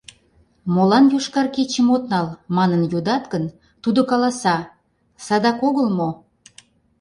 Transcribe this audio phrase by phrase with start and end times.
[0.73, 3.45] «Молан «Йошкар кечым» от нал?» манын йодат гын,
[3.83, 4.57] тудо каласа:
[5.25, 6.09] «Садак огыл мо?..